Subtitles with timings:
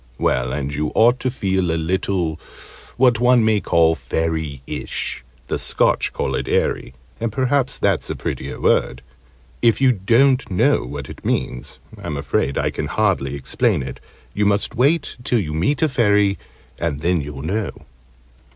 [0.17, 2.39] Well, and you ought to feel a little
[2.97, 8.59] what one may call "fairyish" the Scotch call it "eerie," and perhaps that's a prettier
[8.59, 9.03] word;
[9.61, 13.99] if you don't know what it means, I'm afraid I can hardly explain it;
[14.33, 16.39] you must wait till you meet a Fairy,
[16.79, 17.71] and then you'll know.